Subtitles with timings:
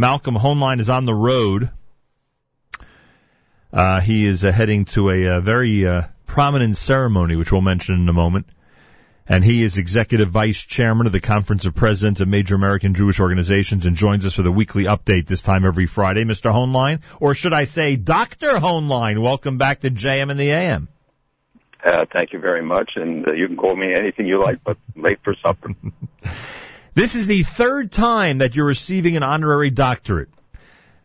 [0.00, 1.68] Malcolm Hoenlein is on the road.
[3.70, 7.96] Uh, he is uh, heading to a, uh, very uh, prominent ceremony, which we'll mention
[7.96, 8.46] in a moment.
[9.28, 13.20] And he is executive vice chairman of the Conference of Presidents of Major American Jewish
[13.20, 16.24] Organizations and joins us for the weekly update this time every Friday.
[16.24, 16.50] Mr.
[16.50, 18.58] Hoenlein, or should I say Dr.
[18.58, 20.88] Hoenlein, welcome back to JM and the AM.
[21.84, 24.78] Uh, thank you very much, and uh, you can call me anything you like, but
[24.96, 25.74] late for supper.
[26.94, 30.28] this is the third time that you're receiving an honorary doctorate.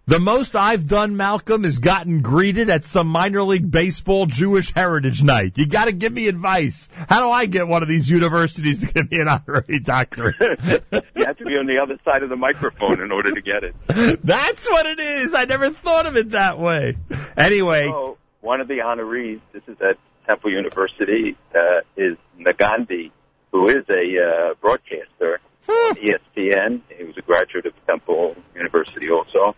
[0.07, 5.23] The most I've done, Malcolm, is gotten greeted at some minor league baseball Jewish heritage
[5.23, 5.57] night.
[5.57, 6.89] You gotta give me advice.
[7.09, 10.35] How do I get one of these universities to give me an honorary doctorate?
[10.39, 13.63] you have to be on the other side of the microphone in order to get
[13.63, 13.75] it.
[14.23, 15.33] That's what it is.
[15.33, 16.97] I never thought of it that way.
[17.35, 17.87] Anyway.
[17.87, 19.97] So, one of the honorees, this is at
[20.27, 23.09] Temple University, uh, is Negandhi,
[23.51, 25.97] who is a, uh, broadcaster hmm.
[25.97, 26.81] ESPN.
[26.89, 29.55] He was a graduate of Temple University also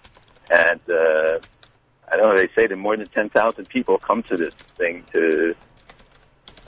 [0.50, 1.40] and uh,
[2.10, 2.38] I don't know.
[2.38, 5.56] They say that more than ten thousand people come to this thing to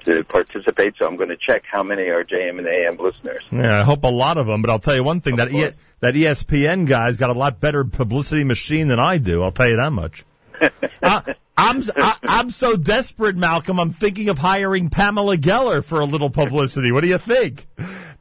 [0.05, 0.95] to participate.
[0.97, 3.43] So I'm going to check how many are JM and AM listeners.
[3.51, 4.61] Yeah, I hope a lot of them.
[4.61, 7.85] But I'll tell you one thing: that e- that ESPN guy's got a lot better
[7.85, 9.43] publicity machine than I do.
[9.43, 10.25] I'll tell you that much.
[11.01, 13.79] I, I'm I, I'm so desperate, Malcolm.
[13.79, 16.91] I'm thinking of hiring Pamela Geller for a little publicity.
[16.91, 17.67] What do you think?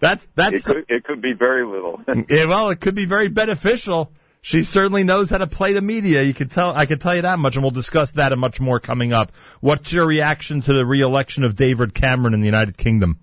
[0.01, 2.01] That's that's it could, it could be very little.
[2.29, 6.23] yeah, well, it could be very beneficial she certainly knows how to play the media.
[6.23, 8.61] You could tell, I could tell you that much, and we'll discuss that and much
[8.61, 9.33] more coming up.
[9.61, 13.19] What's your reaction to the re-election of David Cameron in the United Kingdom?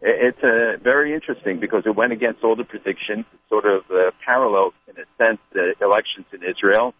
[0.00, 3.24] It's uh, very interesting because it went against all the predictions.
[3.32, 6.94] It sort of uh, parallels, in a sense, the elections in Israel.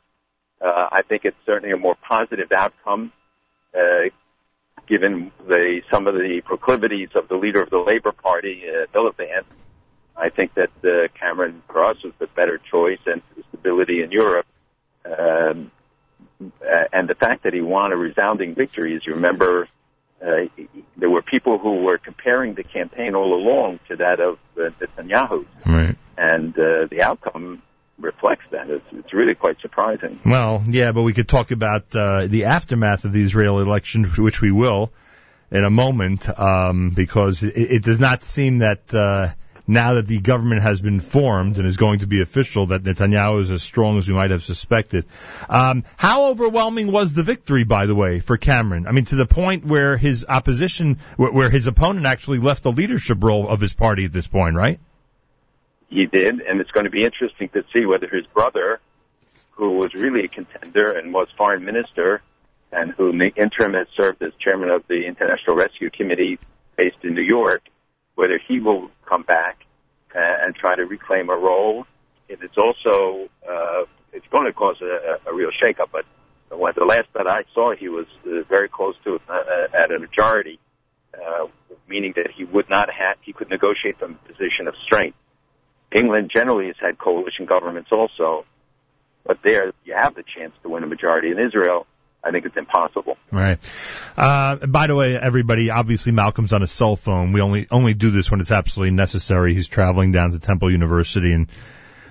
[0.61, 3.13] Uh, I think it's certainly a more positive outcome,
[3.75, 4.11] uh,
[4.89, 9.45] given the some of the proclivities of the leader of the Labour Party, uh, Miliband,
[10.17, 14.47] I think that uh, Cameron for us was the better choice and stability in Europe.
[15.05, 15.71] Um,
[16.93, 19.69] and the fact that he won a resounding victory, as you remember,
[20.25, 20.47] uh,
[20.97, 25.47] there were people who were comparing the campaign all along to that of uh, Netanyahu.
[25.65, 25.97] Right.
[26.17, 27.63] And uh, the outcome
[27.99, 28.71] reflects that.
[28.71, 30.21] It's, it's really quite surprising.
[30.25, 34.41] Well, yeah, but we could talk about uh, the aftermath of the Israeli election, which
[34.41, 34.93] we will
[35.51, 38.93] in a moment, um, because it, it does not seem that.
[38.93, 39.29] Uh,
[39.71, 43.41] now that the government has been formed and is going to be official that Netanyahu
[43.41, 45.05] is as strong as we might have suspected.
[45.49, 48.87] Um, how overwhelming was the victory, by the way, for Cameron?
[48.87, 53.23] I mean, to the point where his opposition, where his opponent actually left the leadership
[53.23, 54.81] role of his party at this point, right?
[55.89, 58.81] He did, and it's going to be interesting to see whether his brother,
[59.53, 62.23] who was really a contender and was foreign minister,
[62.71, 66.39] and who in the interim has served as chairman of the International Rescue Committee
[66.77, 67.63] based in New York,
[68.15, 69.65] whether he will come back
[70.15, 71.87] uh, and try to reclaim a role.
[72.29, 75.89] It is also uh, it's going to cause a, a real shakeup.
[75.93, 76.05] But
[76.51, 79.99] when the last that I saw, he was uh, very close to uh, at a
[79.99, 80.59] majority,
[81.15, 81.47] uh,
[81.89, 85.17] meaning that he would not have he could negotiate from a position of strength.
[85.95, 88.45] England generally has had coalition governments also,
[89.25, 91.31] but there you have the chance to win a majority.
[91.31, 91.87] In Israel,
[92.23, 93.17] I think it's impossible.
[93.31, 93.59] Right.
[94.17, 97.33] Uh, by the way, everybody, obviously Malcolm's on a cell phone.
[97.33, 99.55] We only, only do this when it's absolutely necessary.
[99.55, 101.49] He's traveling down to Temple University and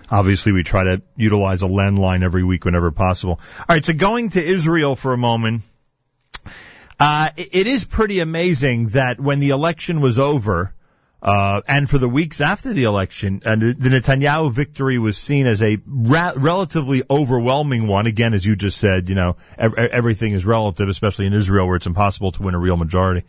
[0.10, 3.40] obviously we try to utilize a landline every week whenever possible.
[3.60, 3.86] All right.
[3.86, 5.64] So going to Israel for a moment.
[7.00, 10.74] Uh, it is pretty amazing that when the election was over,
[11.22, 15.48] uh, and for the weeks after the election, and the, the Netanyahu victory was seen
[15.48, 18.06] as a ra- relatively overwhelming one.
[18.06, 21.76] Again, as you just said, you know, ev- everything is relative, especially in Israel where
[21.76, 23.24] it's impossible to win a real majority.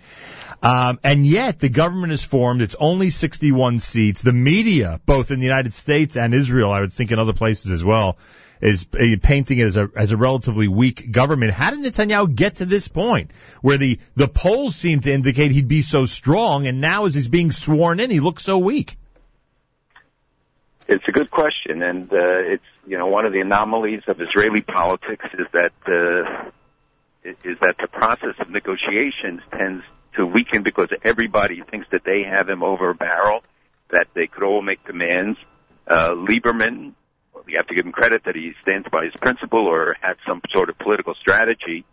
[0.62, 2.60] Um, and yet the government is formed.
[2.60, 4.22] It's only 61 seats.
[4.22, 7.70] The media, both in the United States and Israel, I would think in other places
[7.70, 8.18] as well,
[8.60, 11.52] is painting it as a as a relatively weak government.
[11.52, 13.30] How did Netanyahu get to this point
[13.60, 17.28] where the the polls seem to indicate he'd be so strong, and now as he's
[17.28, 18.96] being sworn in, he looks so weak?
[20.88, 24.62] It's a good question, and uh, it's you know one of the anomalies of Israeli
[24.62, 26.50] politics is that uh,
[27.44, 29.84] is that the process of negotiations tends
[30.16, 33.42] to weaken because everybody thinks that they have him over a barrel,
[33.90, 35.38] that they could all make demands.
[35.86, 36.94] Uh, Lieberman
[37.48, 40.40] you have to give him credit that he stands by his principle or had some
[40.52, 41.84] sort of political strategy,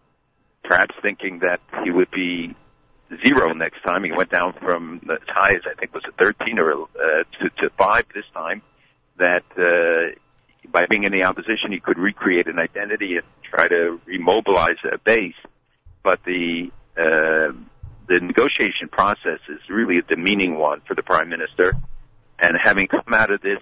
[0.64, 2.56] perhaps thinking that he would be
[3.26, 4.04] zero next time.
[4.04, 6.86] He went down from as high as I think was a 13 or uh,
[7.40, 8.62] to, to five this time.
[9.18, 10.18] That uh,
[10.72, 14.98] by being in the opposition, he could recreate an identity and try to remobilize a
[14.98, 15.36] base.
[16.04, 17.54] But the uh,
[18.08, 21.74] the negotiation process is really a demeaning one for the prime minister.
[22.40, 23.62] And having come out of this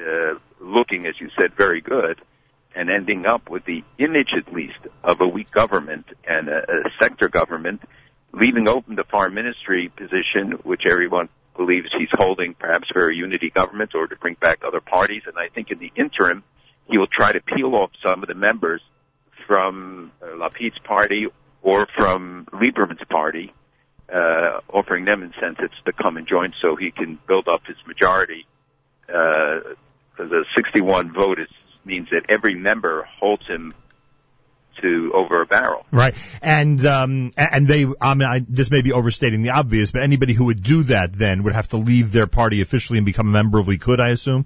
[0.00, 2.20] uh, looking, as you said, very good,
[2.74, 6.90] and ending up with the image, at least, of a weak government and a, a
[7.02, 7.80] sector government,
[8.32, 13.50] leaving open the foreign ministry position, which everyone believes he's holding, perhaps for a unity
[13.50, 15.22] government or to bring back other parties.
[15.26, 16.44] And I think in the interim,
[16.88, 18.82] he will try to peel off some of the members
[19.46, 21.26] from uh, Lapid's party
[21.62, 23.52] or from Lieberman's party,
[24.12, 28.46] uh, offering them incentives to come and join so he can build up his majority.
[29.08, 29.60] Uh,
[30.18, 31.48] a 61 vote is,
[31.84, 33.72] means that every member holds him
[34.82, 35.86] to over a barrel.
[35.90, 36.14] Right.
[36.42, 40.34] And um and they I mean I, this may be overstating the obvious, but anybody
[40.34, 43.32] who would do that then would have to leave their party officially and become a
[43.32, 44.44] member of Likud, I assume.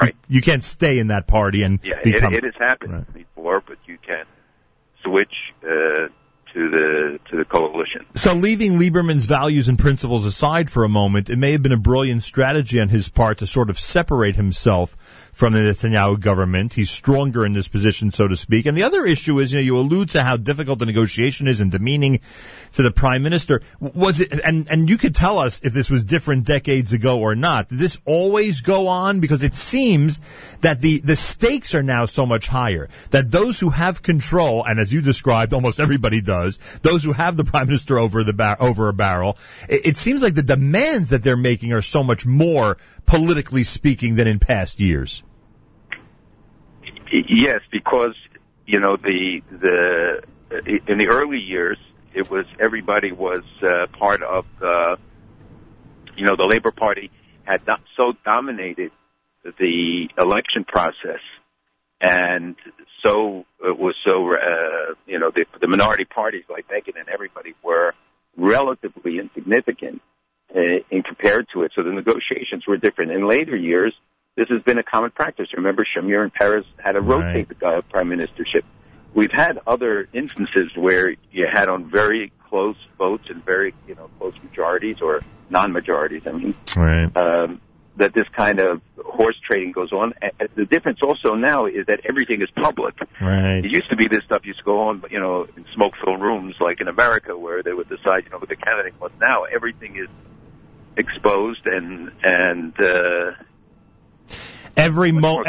[0.00, 0.14] Right.
[0.28, 2.34] You, you can't stay in that party and yeah, become.
[2.34, 3.14] It, it has happened Right.
[3.14, 4.24] before, but you can
[5.04, 6.08] switch uh,
[6.54, 8.04] to the to the coalition.
[8.14, 11.78] So leaving Lieberman's values and principles aside for a moment, it may have been a
[11.78, 14.96] brilliant strategy on his part to sort of separate himself
[15.32, 16.74] from the Netanyahu government.
[16.74, 18.66] He's stronger in this position, so to speak.
[18.66, 21.60] And the other issue is, you know, you allude to how difficult the negotiation is
[21.62, 22.20] and demeaning
[22.72, 23.62] to the prime minister.
[23.80, 27.34] Was it, and, and you could tell us if this was different decades ago or
[27.34, 27.68] not.
[27.68, 29.20] Did this always go on?
[29.20, 30.20] Because it seems
[30.60, 34.78] that the, the stakes are now so much higher that those who have control, and
[34.78, 38.58] as you described, almost everybody does, those who have the prime minister over the bar,
[38.60, 39.38] over a barrel,
[39.68, 42.76] it, it seems like the demands that they're making are so much more
[43.06, 45.22] politically speaking than in past years.
[47.12, 48.14] Yes, because
[48.66, 50.22] you know the the
[50.86, 51.78] in the early years
[52.14, 54.96] it was everybody was uh, part of the
[56.16, 57.10] you know the Labor Party
[57.44, 58.92] had not so dominated
[59.44, 61.20] the election process
[62.02, 62.56] and
[63.04, 67.54] so it was so uh, you know the, the minority parties like Begin and everybody
[67.62, 67.94] were
[68.36, 70.02] relatively insignificant
[70.54, 70.58] uh,
[70.90, 71.72] in compared to it.
[71.74, 73.12] So the negotiations were different.
[73.12, 73.94] In later years,
[74.36, 75.48] this has been a common practice.
[75.54, 78.62] Remember, Shamir and Peres had to rotate the uh, prime ministership.
[79.14, 84.08] We've had other instances where you had on very close votes and very you know
[84.18, 85.20] close majorities or
[85.50, 86.22] non-majorities.
[86.26, 87.14] I mean, Right.
[87.16, 87.60] um,
[87.96, 90.14] that this kind of horse trading goes on.
[90.54, 92.94] The difference also now is that everything is public.
[93.20, 93.62] Right.
[93.62, 96.54] It used to be this stuff used to go on, you know, in smoke-filled rooms
[96.58, 99.10] like in America where they would decide, you know, what the candidate was.
[99.20, 100.08] Now everything is
[100.96, 103.32] exposed and and uh,
[104.76, 105.44] Every mo-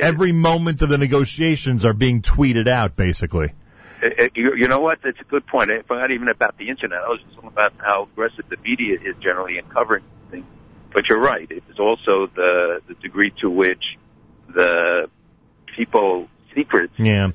[0.00, 3.52] every moment of the negotiations are being tweeted out, basically.
[4.02, 4.98] Uh, uh, you, you know what?
[5.02, 5.70] That's a good point.
[5.70, 6.98] It's not even about the internet.
[6.98, 10.44] I was just talking about how aggressive the media is generally in covering things.
[10.92, 11.50] But you're right.
[11.50, 13.82] It's also the the degree to which
[14.48, 15.08] the
[15.76, 16.92] people secrets.
[16.96, 17.30] Yeah.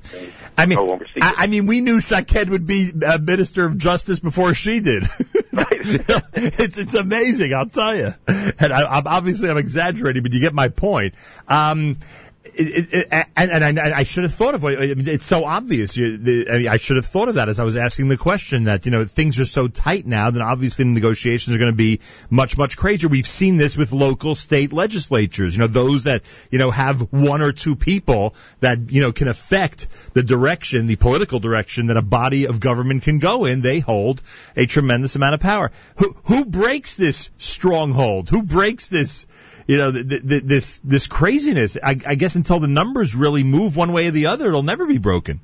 [0.57, 0.99] I mean, no.
[1.21, 5.03] I, I mean, we knew Shaked would be uh, Minister of Justice before she did.
[5.53, 8.13] it's it's amazing, I'll tell you.
[8.27, 11.15] And I, I'm obviously I'm exaggerating, but you get my point.
[11.47, 11.97] Um,
[12.43, 14.79] it, it, and, and, I, I should have thought of it.
[14.79, 15.95] I mean, it's so obvious.
[15.95, 18.17] You, the, I, mean, I should have thought of that as I was asking the
[18.17, 18.63] question.
[18.63, 20.31] That you know things are so tight now.
[20.31, 21.99] Then obviously the negotiations are going to be
[22.29, 23.09] much much crazier.
[23.09, 25.55] We've seen this with local state legislatures.
[25.55, 29.27] You know those that you know have one or two people that you know can
[29.27, 33.61] affect the direction, the political direction that a body of government can go in.
[33.61, 34.21] They hold
[34.55, 35.71] a tremendous amount of power.
[35.97, 38.29] Who who breaks this stronghold?
[38.29, 39.27] Who breaks this?
[39.71, 41.77] You know, th- th- th- this this craziness.
[41.81, 44.85] I, I guess until the numbers really move one way or the other, it'll never
[44.85, 45.39] be broken.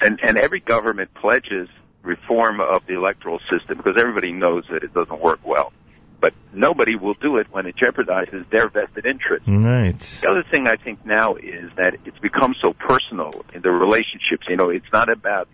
[0.00, 1.68] and and every government pledges
[2.04, 5.72] reform of the electoral system because everybody knows that it doesn't work well.
[6.20, 9.46] But nobody will do it when it jeopardizes their vested interest.
[9.48, 9.98] Right.
[9.98, 14.46] The other thing I think now is that it's become so personal in the relationships.
[14.48, 15.48] You know, it's not about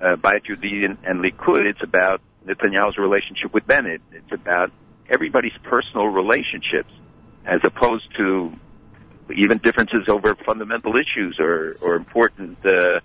[0.00, 1.66] uh, and, and Likud.
[1.66, 4.00] It's about Netanyahu's relationship with Bennett.
[4.12, 4.70] It's about
[5.10, 6.92] everybody's personal relationships,
[7.46, 8.52] as opposed to
[9.34, 13.00] even differences over fundamental issues or or important uh,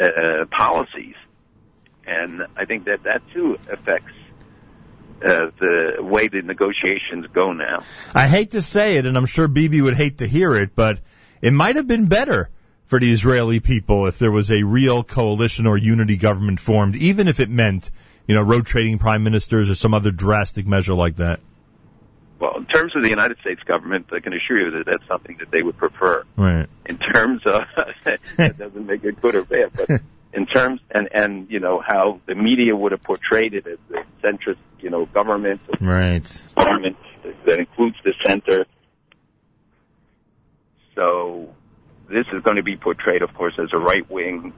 [0.00, 1.14] uh, policies.
[2.06, 4.12] And I think that that too affects
[5.24, 7.82] uh, the way the negotiations go now.
[8.14, 11.00] I hate to say it, and I'm sure Bibi would hate to hear it, but
[11.40, 12.50] it might have been better
[12.86, 17.28] for the Israeli people if there was a real coalition or unity government formed, even
[17.28, 17.90] if it meant,
[18.26, 21.40] you know, rotating prime ministers or some other drastic measure like that.
[22.44, 25.38] Well, in terms of the United States government, I can assure you that that's something
[25.38, 26.24] that they would prefer.
[26.36, 26.66] Right.
[26.84, 27.62] In terms of
[28.04, 29.88] that doesn't make it good or bad, but
[30.34, 34.04] in terms and and you know how the media would have portrayed it as the
[34.22, 36.42] centrist, you know, government, Right.
[36.54, 36.98] government
[37.46, 38.66] that includes the center.
[40.94, 41.54] So
[42.10, 44.52] this is going to be portrayed, of course, as a right wing,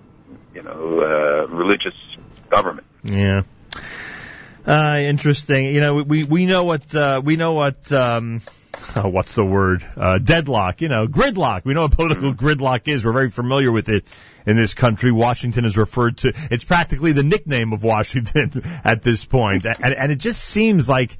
[0.54, 1.94] you know, uh, religious
[2.50, 2.86] government.
[3.04, 3.42] Yeah.
[4.66, 5.66] Uh, interesting.
[5.74, 8.40] You know, we we know what uh, we know what um,
[8.96, 9.84] oh, what's the word?
[9.96, 11.64] Uh, deadlock, you know, gridlock.
[11.64, 12.46] We know what political Mm-hmm.
[12.46, 13.04] gridlock is.
[13.04, 14.06] We're very familiar with it
[14.44, 15.12] in this country.
[15.12, 19.64] Washington is referred to, it's practically the nickname of Washington at this point.
[19.66, 21.16] And, and it just seems like,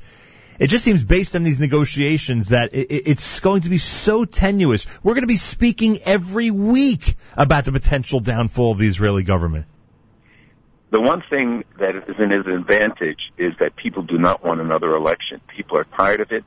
[0.58, 4.24] it just seems based on these negotiations that it, it- it's going to be so
[4.24, 4.86] tenuous.
[5.02, 9.66] We're going to be speaking every week about the potential downfall of the Israeli government.
[10.90, 15.40] The one thing that is an advantage is that people do not want another election.
[15.48, 16.44] People are tired of it.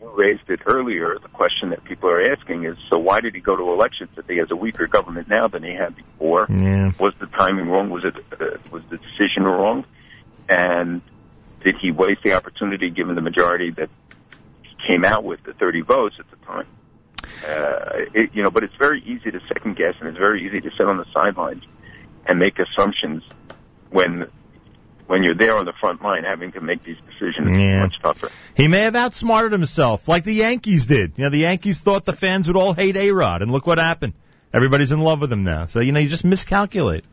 [0.00, 1.16] You raised it earlier.
[1.18, 4.26] The question that people are asking is, so why did he go to elections if
[4.26, 6.46] he has a weaker government now than he had before?
[6.50, 6.92] Yeah.
[6.98, 7.88] Was the timing wrong?
[7.88, 9.86] Was it uh, was the decision wrong?
[10.48, 11.00] And
[11.64, 13.88] did he waste the opportunity given the majority that
[14.62, 16.66] he came out with the 30 votes at the time?
[17.46, 20.60] Uh, it, you know, but it's very easy to second guess and it's very easy
[20.60, 21.62] to sit on the sidelines
[22.26, 23.22] and make assumptions
[23.90, 24.26] when
[25.06, 27.50] when you're there on the front line having to make these decisions.
[27.50, 27.84] Yeah.
[27.84, 28.30] It's much tougher.
[28.54, 31.12] He may have outsmarted himself, like the Yankees did.
[31.16, 34.14] You know, the Yankees thought the fans would all hate A-Rod, and look what happened.
[34.54, 35.66] Everybody's in love with him now.
[35.66, 37.04] So, you know, you just miscalculate.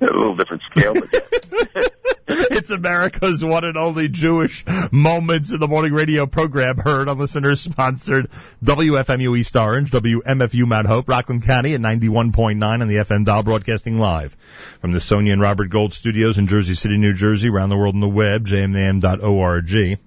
[0.00, 1.92] A little different scale, but.
[2.30, 7.62] it's America's one and only Jewish Moments in the Morning radio program heard on listeners
[7.62, 8.28] sponsored
[8.62, 13.96] WFMU East Orange, WMFU Mount Hope, Rockland County at 91.9 on the FM dial broadcasting
[13.96, 14.36] live
[14.82, 17.94] from the Sonia and Robert Gold studios in Jersey City, New Jersey, around the world
[17.94, 19.98] on the web, jmam.org.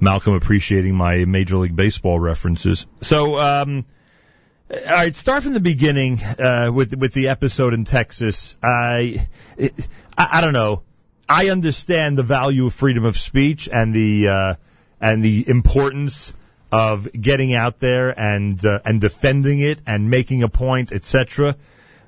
[0.00, 2.86] Malcolm appreciating my Major League Baseball references.
[3.02, 3.84] So, um,
[4.72, 8.56] all right, start from the beginning uh, with with the episode in Texas.
[8.62, 9.26] I,
[9.58, 9.74] it,
[10.16, 10.82] I I don't know.
[11.28, 14.54] I understand the value of freedom of speech and the uh,
[14.98, 16.32] and the importance
[16.70, 21.54] of getting out there and uh, and defending it and making a point, etc.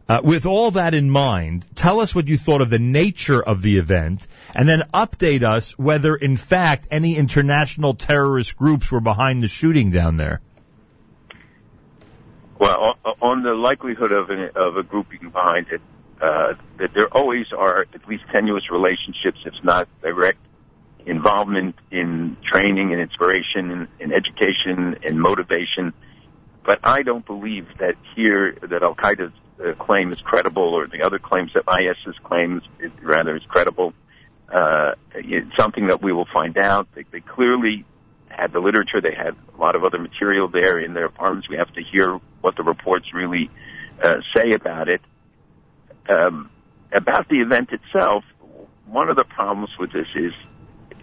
[0.09, 3.61] Uh, with all that in mind, tell us what you thought of the nature of
[3.61, 9.42] the event, and then update us whether, in fact, any international terrorist groups were behind
[9.42, 10.40] the shooting down there.
[12.59, 15.81] Well, on the likelihood of an, of a group being behind it,
[16.21, 20.39] uh, that there always are at least tenuous relationships, if not direct
[21.07, 25.93] involvement in training and inspiration and, and education and motivation.
[26.65, 31.03] But I don't believe that here that Al Qaeda's uh, claim is credible, or the
[31.03, 33.93] other claims that IS's claims is, rather is credible.
[34.53, 36.89] Uh, it's something that we will find out.
[36.95, 37.85] They, they clearly
[38.29, 39.01] had the literature.
[39.01, 41.49] They had a lot of other material there in their apartments.
[41.49, 43.51] We have to hear what the reports really
[44.03, 45.01] uh, say about it.
[46.09, 46.51] Um,
[46.93, 48.23] about the event itself,
[48.87, 50.33] one of the problems with this is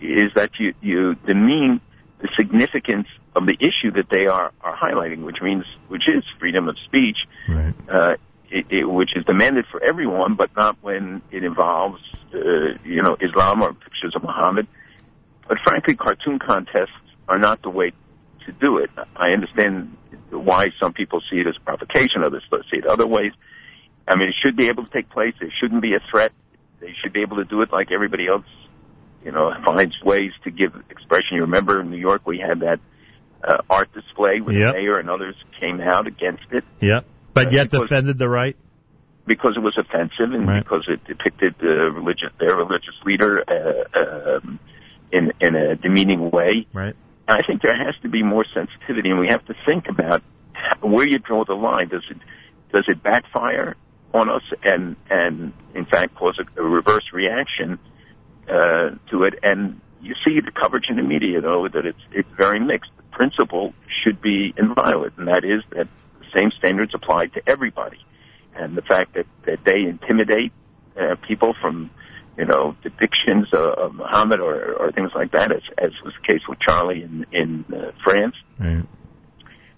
[0.02, 1.82] is that you you demean
[2.22, 6.70] the significance of the issue that they are are highlighting, which means which is freedom
[6.70, 7.18] of speech,
[7.50, 7.74] Right.
[7.92, 8.14] uh,
[8.52, 12.02] it, it, which is demanded for everyone, but not when it involves
[12.36, 12.40] uh,
[12.86, 14.68] you know Islam or pictures of Muhammad.
[15.48, 17.92] But frankly, cartoon contests are not the way
[18.46, 18.90] to do it.
[19.16, 19.96] I understand
[20.30, 23.32] why some people see it as provocation, others see it other ways.
[24.08, 25.34] I mean, it should be able to take place.
[25.42, 26.32] It shouldn't be a threat.
[26.80, 28.46] They should be able to do it like everybody else,
[29.24, 31.36] you know, finds ways to give expression.
[31.38, 32.80] You remember in New York we had that
[33.44, 34.74] uh, art display with Yep.
[34.76, 37.02] the mayor and others came out against it Yeah.
[37.34, 38.56] But Uh, yet because- defended the right.
[39.26, 40.64] because it was offensive and Right.
[40.64, 44.60] because it depicted the religious, their religious leader uh, um,
[45.12, 46.68] in in a demeaning way.
[46.74, 46.96] Right.
[47.28, 50.22] I think there has to be more sensitivity, and we have to think about
[50.82, 51.88] where you draw the line.
[51.88, 52.18] Does it
[52.72, 53.76] does it backfire
[54.14, 57.80] on us, and and in fact cause a, a reverse reaction
[58.50, 59.36] uh, to it?
[59.44, 62.92] And you see the coverage in the media, though, that it's it's very mixed.
[62.98, 63.74] The principle
[64.04, 65.88] should be inviolate, and that is that
[66.20, 68.00] the same standards apply to everybody.
[68.56, 70.52] And the fact that that they intimidate
[71.00, 71.92] uh, people from
[72.38, 76.42] you know, depictions of, Muhammad or, or things like that, as, as was the case
[76.48, 78.36] with Charlie in, in uh, France.
[78.60, 78.86] Right.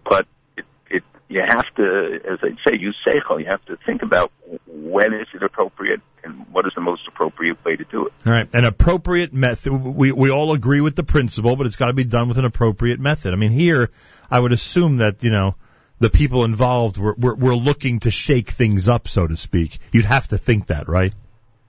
[0.07, 3.39] But it, it, you have to, as I say, use seichel.
[3.39, 4.31] You have to think about
[4.67, 8.13] when is it appropriate and what is the most appropriate way to do it.
[8.25, 8.47] All right.
[8.53, 9.73] An appropriate method.
[9.73, 12.45] We we all agree with the principle, but it's got to be done with an
[12.45, 13.33] appropriate method.
[13.33, 13.89] I mean, here
[14.29, 15.55] I would assume that you know
[15.99, 19.79] the people involved were were, were looking to shake things up, so to speak.
[19.91, 21.13] You'd have to think that, right?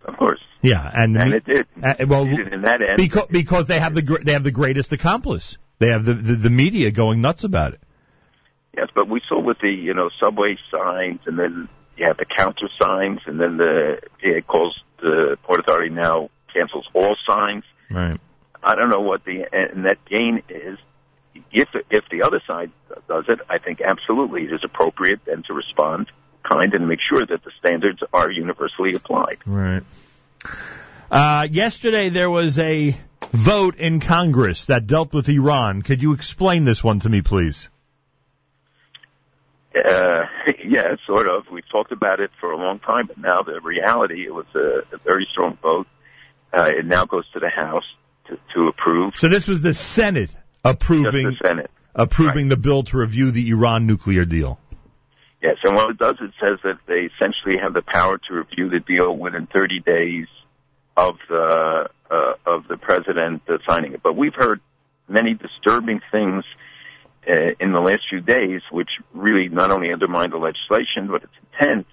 [0.04, 0.40] Of course.
[0.64, 1.66] Yeah, and, And it did.
[1.82, 2.96] Uh, well, end.
[2.96, 5.58] because because they have the gr- they have the greatest accomplice.
[5.78, 7.80] They have the, the the media going nuts about it.
[8.74, 11.68] Yes, but we saw with the you know subway signs, and then
[11.98, 16.88] you have the counter signs, and then the it calls the port authority now cancels
[16.94, 17.64] all signs.
[17.90, 18.18] Right.
[18.62, 19.44] I don't know what the
[19.76, 20.78] net gain is.
[21.52, 22.70] If if the other side
[23.06, 26.10] does it, I think absolutely it is appropriate then to respond
[26.42, 29.38] kind and make sure that the standards are universally applied.
[29.46, 29.82] Right.
[31.10, 32.94] Uh, yesterday there was a
[33.32, 35.82] vote in Congress that dealt with Iran.
[35.82, 37.68] Could you explain this one to me, please?
[39.74, 40.20] Uh,
[40.64, 41.44] yeah, sort of.
[41.50, 44.94] We've talked about it for a long time, but now the reality, it was a,
[44.94, 45.86] a very strong vote.
[46.52, 47.84] Uh, it now goes to the House
[48.28, 49.16] to, to approve.
[49.16, 50.34] So this was the Senate
[50.64, 51.70] approving Just the Senate.
[51.94, 54.60] approving the bill to review the Iran nuclear deal.
[55.44, 58.70] Yes, and what it does, it says that they essentially have the power to review
[58.70, 60.26] the deal within 30 days
[60.96, 64.02] of the uh, of the president uh, signing it.
[64.02, 64.62] But we've heard
[65.06, 66.44] many disturbing things
[67.28, 71.32] uh, in the last few days, which really not only undermine the legislation but its
[71.52, 71.86] intent.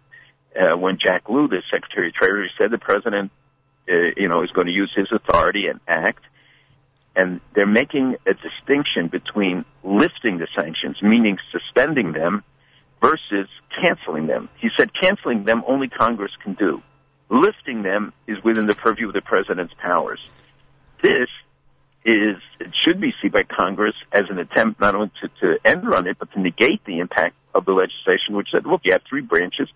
[0.55, 3.31] Uh, when Jack Lew, the Secretary of Treasury, said the president,
[3.89, 6.23] uh, you know, is going to use his authority and act,
[7.17, 12.45] and they're making a distinction between lifting the sanctions, meaning suspending them,
[13.01, 13.49] versus
[13.81, 14.47] canceling them.
[14.59, 16.81] He said canceling them only Congress can do.
[17.29, 20.19] Lifting them is within the purview of the president's powers.
[21.01, 21.29] This
[22.05, 25.87] is, it should be seen by Congress as an attempt not only to, to end
[25.87, 29.01] run it, but to negate the impact of the legislation, which said, look, you have
[29.09, 29.69] three branches.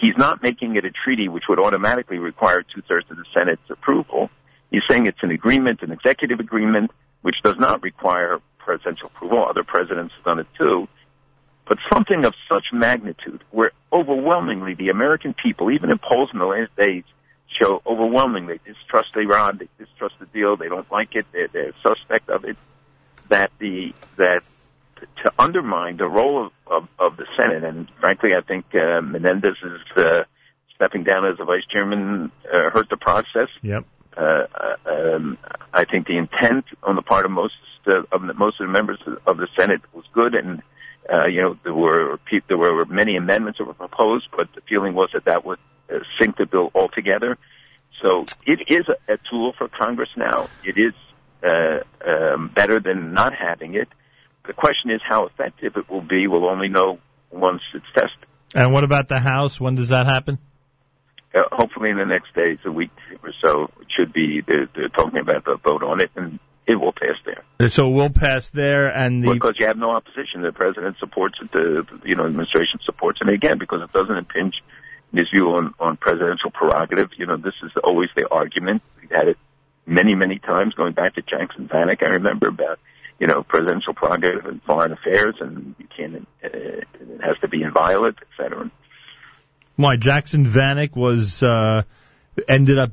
[0.00, 3.70] He's not making it a treaty which would automatically require two thirds of the Senate's
[3.70, 4.30] approval.
[4.70, 9.44] He's saying it's an agreement, an executive agreement, which does not require presidential approval.
[9.48, 10.88] Other presidents have done it too
[11.72, 16.44] but something of such magnitude where overwhelmingly the American people, even in polls in the
[16.44, 17.02] last days,
[17.58, 21.72] show overwhelmingly they distrust Iran, they distrust the deal, they don't like it, they're, they're
[21.82, 22.58] suspect of it,
[23.30, 24.42] that the, that
[25.24, 29.56] to undermine the role of, of, of the Senate, and frankly, I think uh, Menendez
[29.64, 30.24] is uh,
[30.74, 33.48] stepping down as a vice chairman uh, hurt the process.
[33.62, 33.86] Yep.
[34.14, 34.44] Uh,
[34.84, 35.38] um,
[35.72, 37.54] I think the intent on the part of most
[37.86, 40.62] uh, of the, most of the members of the Senate was good, and
[41.10, 42.18] uh, you know, there were
[42.48, 45.58] there were many amendments that were proposed, but the feeling was that that would
[45.92, 47.36] uh, sink the bill altogether.
[48.00, 50.48] So it is a, a tool for Congress now.
[50.64, 50.94] It is
[51.42, 53.88] uh, um, better than not having it.
[54.46, 56.26] The question is how effective it will be.
[56.26, 56.98] We'll only know
[57.30, 58.28] once it's tested.
[58.54, 59.60] And what about the House?
[59.60, 60.38] When does that happen?
[61.34, 62.90] Uh, hopefully in the next days, a week
[63.22, 64.42] or so, it should be.
[64.46, 67.70] They're, they're talking about the vote on it, and it will pass there.
[67.70, 70.42] So we'll pass there, and the because you have no opposition.
[70.42, 71.50] The president supports it.
[71.52, 73.26] The you know administration supports it.
[73.26, 74.62] And again, because it doesn't impinge
[75.12, 77.10] in his view on on presidential prerogative.
[77.16, 78.82] You know, this is always the argument.
[79.00, 79.38] We've had it
[79.86, 82.04] many many times going back to Jackson Vanik.
[82.04, 82.78] I remember about
[83.18, 86.28] you know presidential prerogative in foreign affairs, and you can't.
[86.44, 88.70] Uh, it has to be inviolate, et cetera.
[89.76, 91.42] Why Jackson Vanik was.
[91.42, 91.82] Uh
[92.48, 92.90] ended up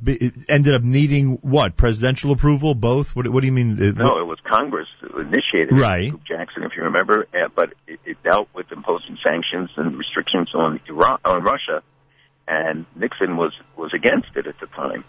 [0.47, 1.77] ended up needing what?
[1.77, 3.15] Presidential approval both?
[3.15, 3.75] What, what do you mean?
[3.75, 6.11] No it was congress initiated right.
[6.25, 10.79] Jackson if you remember uh, but it, it dealt with imposing sanctions and restrictions on
[10.87, 11.81] iran on russia
[12.47, 15.05] and nixon was was against it at the time.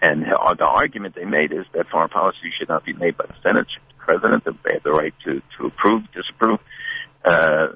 [0.00, 3.34] And the argument they made is that foreign policy should not be made by the
[3.42, 6.60] senate the president they have the right to to approve disapprove.
[7.24, 7.68] Uh,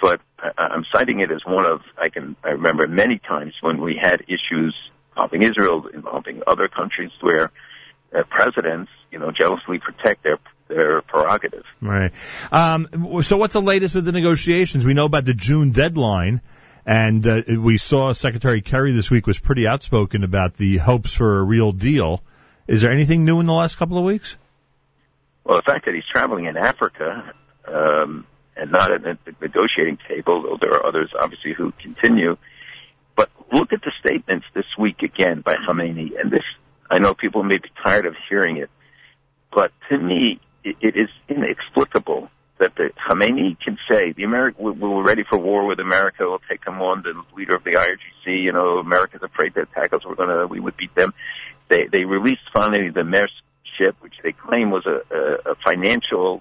[0.00, 0.20] but
[0.56, 4.22] I'm citing it as one of I can I remember many times when we had
[4.22, 4.74] issues
[5.18, 7.50] involving Israel, involving other countries where
[8.14, 11.64] uh, presidents, you know, jealously protect their their prerogative.
[11.80, 12.12] Right.
[12.52, 14.84] Um, so what's the latest with the negotiations?
[14.84, 16.40] We know about the June deadline.
[16.86, 21.38] And uh, we saw Secretary Kerry this week was pretty outspoken about the hopes for
[21.38, 22.22] a real deal.
[22.66, 24.38] Is there anything new in the last couple of weeks?
[25.44, 27.34] Well, the fact that he's traveling in Africa
[27.66, 28.26] um,
[28.56, 32.38] and not at the negotiating table, though there are others obviously who continue,
[33.18, 36.44] but look at the statements this week again by Khamenei, and this,
[36.88, 38.70] I know people may be tired of hearing it,
[39.52, 45.24] but to me, it, is inexplicable that the Khamenei can say the America we're ready
[45.28, 46.28] for war with America.
[46.28, 47.02] We'll take them on.
[47.02, 50.02] The leader of the IRGC, you know, America's afraid to attack us.
[50.06, 51.12] We're gonna we would beat them.
[51.68, 53.34] They they released finally the Maersk
[53.78, 56.40] ship, which they claim was a, a, a financial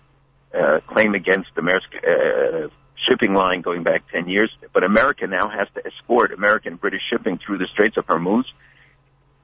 [0.54, 2.70] uh, claim against the Maersk uh,
[3.10, 7.40] shipping line going back 10 years, but America now has to escort American British shipping
[7.46, 8.46] through the Straits of Hormuz.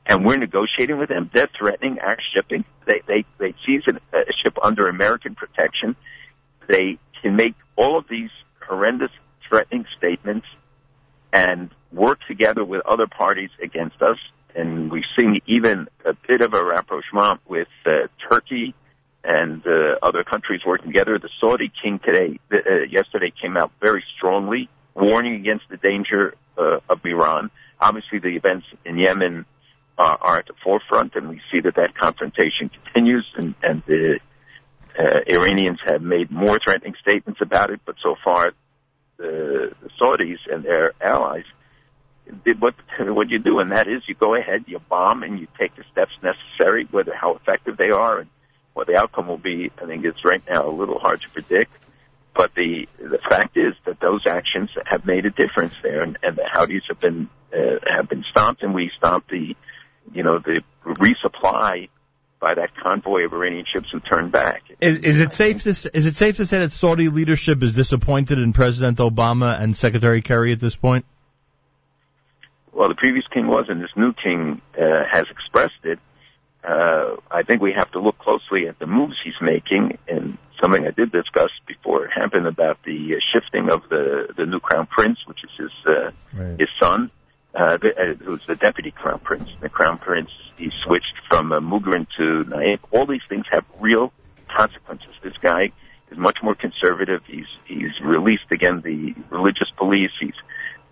[0.06, 1.30] And we're negotiating with them.
[1.34, 2.66] They're threatening our shipping.
[2.86, 5.96] They, they, they seize a, a ship under American protection.
[6.68, 8.30] They can make all of these
[8.68, 9.12] horrendous
[9.48, 10.46] threatening statements
[11.32, 14.18] and work together with other parties against us.
[14.56, 18.76] And we've seen even a bit of a rapprochement with uh, Turkey
[19.24, 21.18] and uh, other countries working together.
[21.18, 26.80] The Saudi king today, uh, yesterday, came out very strongly, warning against the danger uh,
[26.90, 27.50] of Iran.
[27.80, 29.46] Obviously, the events in Yemen
[29.98, 34.20] uh, are at the forefront, and we see that that confrontation continues, and, and the
[35.00, 38.52] uh, Iranians have made more threatening statements about it, but so far,
[39.18, 41.46] the, the Saudis and their allies
[42.46, 45.48] did what what you do, and that is you go ahead, you bomb, and you
[45.60, 48.30] take the steps necessary, whether how effective they are and
[48.74, 49.72] what the outcome will be.
[49.82, 51.78] I think it's right now a little hard to predict.
[52.36, 56.36] But the the fact is that those actions have made a difference there, and, and
[56.36, 59.56] the Houthis have been uh, have been stopped, and we stopped the,
[60.12, 61.90] you know, the resupply
[62.40, 64.64] by that convoy of Iranian ships who turned back.
[64.82, 68.40] Is, is it safe to is it safe to say that Saudi leadership is disappointed
[68.40, 71.06] in President Obama and Secretary Kerry at this point?
[72.74, 76.00] Well, the previous king was, and this new king uh, has expressed it.
[76.64, 80.88] Uh, I think we have to look closely at the moves he's making, and something
[80.88, 84.88] I did discuss before it happened about the uh, shifting of the the new crown
[84.88, 86.60] prince, which is his uh, right.
[86.60, 87.12] his son,
[87.54, 89.50] uh, the, uh, who's the deputy crown prince.
[89.60, 92.80] The crown prince he switched from uh, Mugrin to Nayef.
[92.92, 94.14] All these things have real
[94.56, 95.14] consequences.
[95.22, 95.72] This guy
[96.12, 97.24] is much more conservative.
[97.28, 100.12] He's he's released again the religious police.
[100.18, 100.32] He's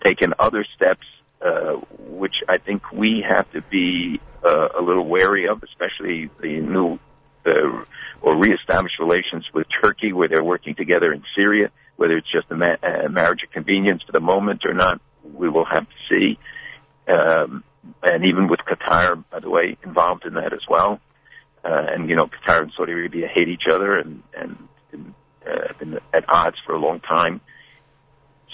[0.04, 1.06] taken other steps
[1.44, 6.60] uh, which I think we have to be uh, a little wary of, especially the
[6.60, 7.00] new
[7.46, 7.84] uh,
[8.22, 11.72] or reestablished relations with Turkey, where they're working together in Syria.
[11.96, 15.50] Whether it's just a, ma- a marriage of convenience for the moment or not, we
[15.50, 16.40] will have to see.
[17.08, 17.64] Um,
[18.04, 21.00] and even with Qatar, by the way, involved in that as well.
[21.64, 25.14] Uh, and you know, Qatar and Saudi Arabia hate each other and and, and
[25.48, 27.42] uh, been at odds for a long time.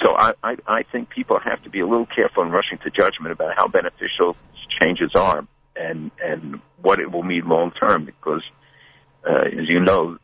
[0.04, 2.90] So I, I, I think people have to be a little careful in rushing to
[2.92, 4.36] judgment about how beneficial
[4.80, 8.44] changes are and and what it will mean long term because,
[9.28, 10.18] uh, as you know,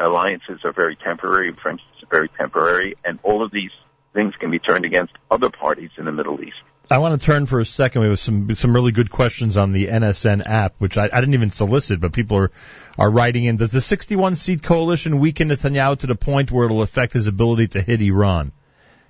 [0.00, 3.70] alliances are very temporary, friendships are very temporary, and all of these
[4.12, 6.56] things can be turned against other parties in the Middle East.
[6.90, 8.02] I want to turn for a second.
[8.02, 11.34] We have some some really good questions on the NSN app, which I, I didn't
[11.34, 12.50] even solicit, but people are
[12.98, 13.56] are writing in.
[13.56, 17.68] Does the 61 seat coalition weaken Netanyahu to the point where it'll affect his ability
[17.68, 18.52] to hit Iran?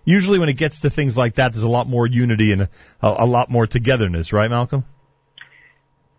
[0.04, 2.68] Usually, when it gets to things like that, there's a lot more unity and a,
[3.02, 4.84] a lot more togetherness, right, Malcolm?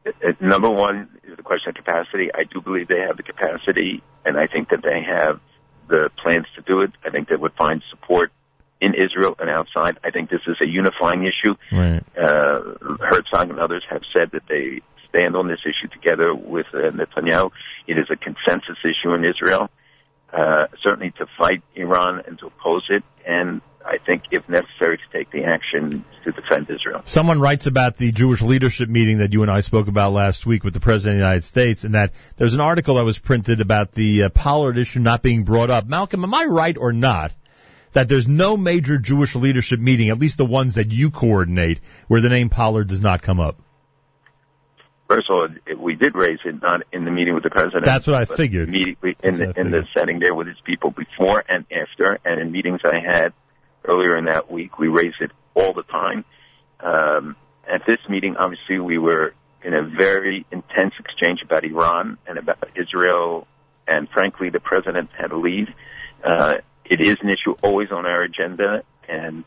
[0.06, 2.30] Uh, uh, number one is the question of capacity.
[2.34, 5.40] I do believe they have the capacity, and I think that they have
[5.88, 6.92] the plans to do it.
[7.06, 8.32] I think they would find support
[8.84, 9.98] in Israel and outside.
[10.04, 11.56] I think this is a unifying issue.
[11.72, 12.04] Right.
[12.18, 12.62] Uh,
[13.00, 17.52] Herzog and others have said that they stand on this issue together with uh, Netanyahu.
[17.88, 19.70] It is a consensus issue in Israel.
[20.32, 25.04] Uh, certainly to fight Iran and to oppose it, and I think if necessary to
[25.16, 27.04] take the action to defend Israel.
[27.06, 30.64] Someone writes about the Jewish leadership meeting that you and I spoke about last week
[30.64, 33.62] with the President of the United States, and that there's an article that was printed
[33.62, 35.86] about the uh, Pollard issue not being brought up.
[35.86, 37.32] Malcolm, am I right or not?
[37.94, 42.22] That there's no major Jewish leadership meeting, at least the ones that you coordinate, where
[42.22, 43.58] the name Pollard does not come up?
[45.08, 47.86] First of all, we did raise it not in the meeting with the president.
[47.86, 48.70] That's what I figured.
[48.70, 52.52] Immediately in the in the setting there with his people before and after, and in
[52.52, 53.34] meetings I had
[53.86, 56.26] earlier in that week, we raised it all the time.
[56.80, 57.36] Um,
[57.72, 62.70] at this meeting, obviously, we were in a very intense exchange about Iran and about
[62.76, 63.48] Israel,
[63.88, 65.68] and frankly, the president had to leave.
[66.24, 69.44] Uh, it is an issue always on our agenda, and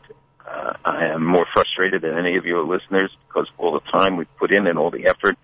[0.47, 4.25] uh, I am more frustrated than any of your listeners because all the time we
[4.25, 5.37] put in and all the effort,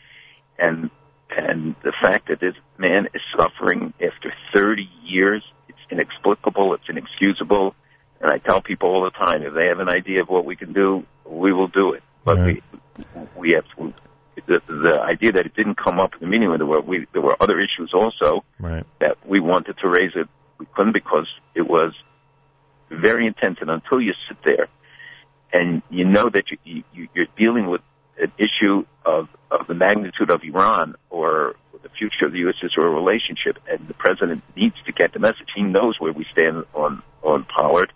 [0.58, 0.90] and
[1.30, 7.76] and the fact that this man is suffering after 30 years, it's inexplicable, it's inexcusable,
[8.22, 10.56] and I tell people all the time if they have an idea of what we
[10.56, 12.04] can do, we will do it.
[12.24, 12.64] But right.
[12.72, 13.94] we we have to,
[14.48, 17.08] the the idea that it didn't come up in the meeting with the world, we
[17.12, 18.86] there were other issues also right.
[19.00, 21.94] that we wanted to raise it we couldn't because it was
[22.90, 23.58] very intense.
[23.62, 24.68] And until you sit there
[25.52, 27.82] and you know that you, you, you're dealing with
[28.20, 33.60] an issue of, of the magnitude of Iran or the future of the U.S.-Israel relationship,
[33.70, 35.48] and the president needs to get the message.
[35.54, 37.92] He knows where we stand on on Pollard.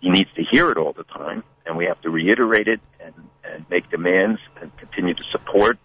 [0.00, 3.14] He needs to hear it all the time, and we have to reiterate it and,
[3.44, 5.78] and make demands and continue to support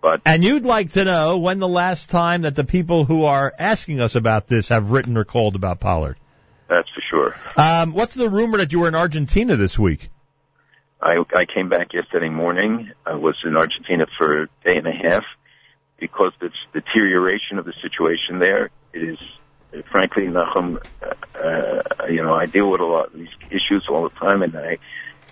[0.00, 3.52] but and you'd like to know when the last time that the people who are
[3.58, 6.16] asking us about this have written or called about Pollard.
[6.68, 7.34] That's for sure.
[7.56, 10.10] Um, what's the rumor that you were in Argentina this week?
[11.00, 12.90] I, I came back yesterday morning.
[13.06, 15.24] I was in Argentina for a day and a half
[15.98, 19.18] because the deterioration of the situation there is,
[19.90, 24.02] frankly, Nachum, uh, uh, you know, I deal with a lot of these issues all
[24.08, 24.78] the time, and I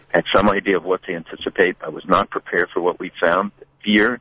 [0.08, 1.76] had some idea of what to anticipate.
[1.80, 3.52] I was not prepared for what we found.
[3.84, 4.20] Fear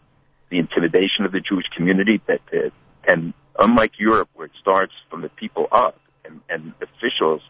[0.56, 2.70] the intimidation of the Jewish community that, uh,
[3.08, 7.42] and unlike Europe where it starts from the people up and, and officials,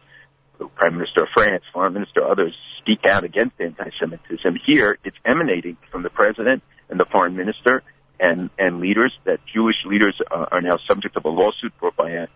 [0.58, 4.58] the Prime Minister of France, Foreign Minister, others speak out against anti-Semitism.
[4.66, 7.82] Here, it's emanating from the President and the Foreign Minister
[8.18, 12.10] and, and leaders that Jewish leaders are, are now subject of a lawsuit brought by
[12.10, 12.26] a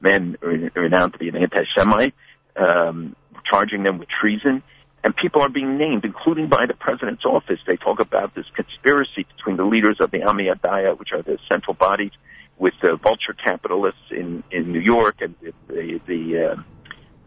[0.00, 2.14] man renowned to be an anti-Semite,
[2.56, 3.16] um,
[3.50, 4.62] charging them with treason
[5.04, 7.60] and people are being named, including by the president's office.
[7.66, 11.38] They talk about this conspiracy between the leaders of the AMIA DAIA, which are the
[11.46, 12.12] central bodies,
[12.56, 15.34] with the vulture capitalists in in New York and
[15.68, 16.56] the the,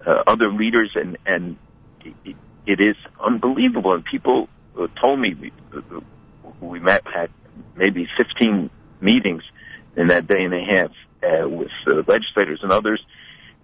[0.06, 1.58] uh, uh, other leaders, and and
[2.26, 2.36] it,
[2.66, 3.94] it is unbelievable.
[3.94, 5.52] And people uh, told me we,
[6.60, 7.30] we met had
[7.76, 9.44] maybe 15 meetings
[9.96, 10.92] in that day and a half
[11.24, 13.02] uh, with uh, legislators and others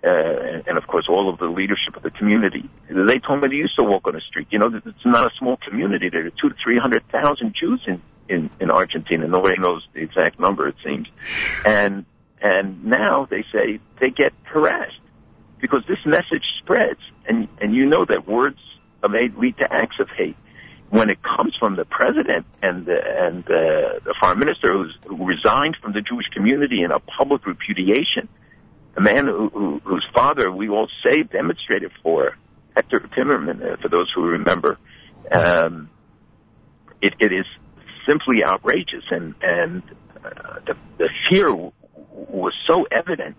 [0.03, 2.69] uh, and, and of course all of the leadership of the community.
[2.89, 4.47] They told me they used to walk on the street.
[4.51, 6.09] You know, it's not a small community.
[6.09, 9.27] There are two to three hundred thousand Jews in, in in Argentina.
[9.27, 11.07] Nobody knows the exact number, it seems.
[11.65, 12.05] And
[12.41, 14.99] and now they say they get harassed
[15.59, 18.59] because this message spreads, and and you know that words
[19.09, 20.35] may lead to acts of hate.
[20.89, 25.25] When it comes from the president and the, and the, the foreign minister who's, who
[25.25, 28.29] resigned from the Jewish community in a public repudiation,
[28.95, 32.37] a man who, who, whose father we all say demonstrated for,
[32.75, 34.77] Hector Timerman, uh, for those who remember.
[35.31, 35.89] Um,
[37.01, 37.45] it, it is
[38.07, 39.83] simply outrageous, and and
[40.23, 41.71] uh, the, the fear w-
[42.11, 43.37] was so evident,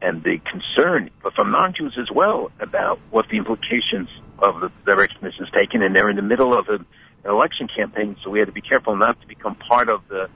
[0.00, 5.34] and the concern, from non-Jews as well, about what the implications of the direction this
[5.40, 6.86] is taken, and they're in the middle of an
[7.24, 10.28] election campaign, so we had to be careful not to become part of the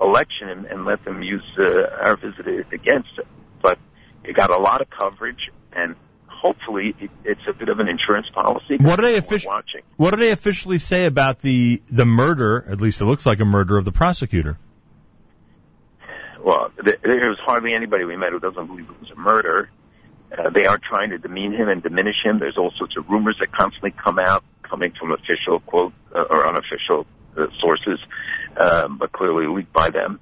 [0.00, 3.10] election and, and let them use uh, our visit against
[4.24, 8.28] it got a lot of coverage, and hopefully it, it's a bit of an insurance
[8.32, 8.76] policy.
[8.78, 9.82] What do they officially watching?
[9.96, 12.64] What do they officially say about the the murder?
[12.68, 14.58] At least it looks like a murder of the prosecutor.
[16.42, 19.68] Well, there was hardly anybody we met who doesn't believe it was a murder.
[20.36, 22.38] Uh, they are trying to demean him and diminish him.
[22.38, 26.46] There's all sorts of rumors that constantly come out, coming from official quote uh, or
[26.46, 27.04] unofficial
[27.36, 27.98] uh, sources,
[28.56, 30.18] um, but clearly leaked by them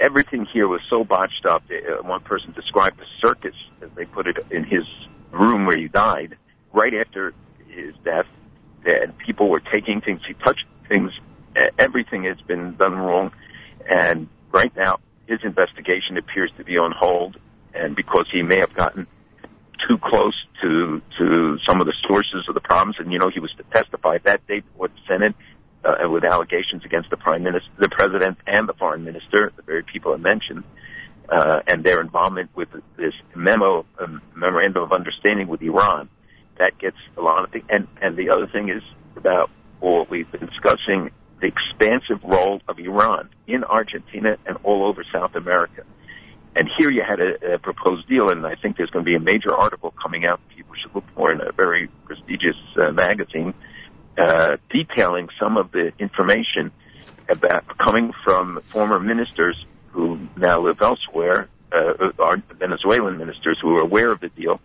[0.00, 1.62] everything here was so botched up.
[1.70, 4.84] Uh, one person described the circus, as they put it, in his
[5.30, 6.36] room where he died,
[6.72, 7.34] right after
[7.68, 8.26] his death.
[8.84, 10.20] And people were taking things.
[10.26, 11.12] He touched things.
[11.78, 13.32] Everything has been done wrong.
[13.88, 17.36] And right now, his investigation appears to be on hold.
[17.74, 19.06] And because he may have gotten
[19.86, 23.40] too close to to some of the sources of the problems, and you know, he
[23.40, 25.34] was to testify that day before the Senate
[25.84, 29.82] uh, with allegations against the prime minister, the president, and the foreign minister, the very
[29.82, 30.64] people I mentioned,
[31.28, 36.08] uh, and their involvement with this memo, um, memorandum of understanding with Iran.
[36.58, 37.64] That gets a lot of things.
[37.68, 38.82] And and the other thing is
[39.16, 41.10] about what we've been discussing
[41.40, 45.84] the expansive role of Iran in Argentina and all over South America.
[46.56, 49.14] And here you had a, a proposed deal, and I think there's going to be
[49.14, 50.40] a major article coming out.
[50.56, 53.54] People should look for in a very prestigious uh, magazine
[54.18, 56.72] uh, detailing some of the information
[57.28, 63.80] about coming from former ministers who now live elsewhere, uh, are Venezuelan ministers who are
[63.80, 64.60] aware of the deal,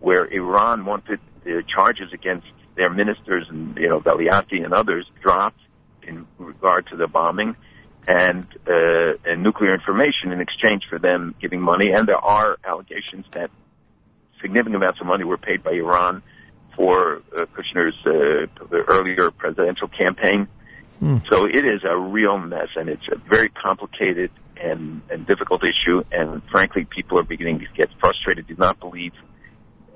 [0.00, 5.60] where Iran wanted the charges against their ministers and you know Velayati and others dropped
[6.02, 7.56] in regard to the bombing
[8.06, 11.92] and uh, and nuclear information in exchange for them giving money.
[11.92, 13.50] And there are allegations that
[14.40, 16.22] significant amounts of money were paid by Iran
[16.76, 20.48] for uh, Kirchner's uh, the earlier presidential campaign.
[21.02, 21.28] Mm.
[21.28, 26.02] So it is a real mess, and it's a very complicated and, and difficult issue.
[26.12, 29.12] And frankly, people are beginning to get frustrated, do not believe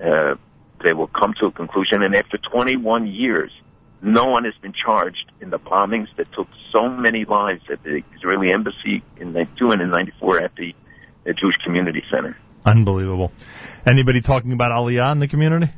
[0.04, 0.34] uh,
[0.82, 2.02] they will come to a conclusion.
[2.02, 3.50] And after 21 years,
[4.00, 8.02] no one has been charged in the bombings that took so many lives at the
[8.16, 10.74] Israeli embassy in 92 and in 94 at the,
[11.24, 12.36] the Jewish Community Center.
[12.64, 13.32] Unbelievable.
[13.86, 15.72] Anybody talking about Aliyah in the community?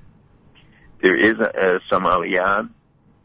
[1.02, 2.68] There is a, a, some aliyah.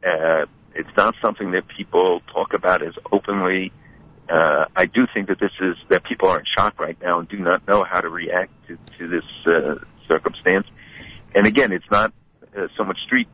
[0.06, 3.72] Uh, it's not something that people talk about as openly.
[4.30, 7.30] Uh, I do think that this is that people are in shock right now and
[7.30, 9.76] do not know how to react to, to this uh,
[10.08, 10.68] circumstance.
[11.34, 12.14] And again, it's not
[12.58, 13.28] uh, so much street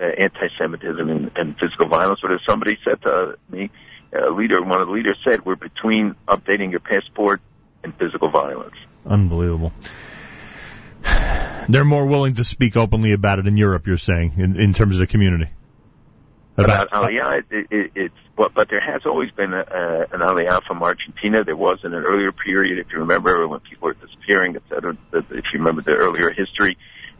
[0.00, 3.70] uh, anti-Semitism and, and physical violence, but as somebody said to me,
[4.12, 7.40] a leader, one of the leaders said, we're between updating your passport
[7.84, 8.74] and physical violence.
[9.06, 9.72] Unbelievable.
[11.72, 14.96] They're more willing to speak openly about it in Europe, you're saying, in, in terms
[14.96, 15.50] of the community.
[16.56, 20.20] About, about Aliyah, it, it, it's but, but there has always been a, a, an
[20.20, 21.44] Aliyah from Argentina.
[21.44, 24.96] There was in an earlier period, if you remember, when people were disappearing, et cetera,
[25.12, 26.76] if you remember the earlier history.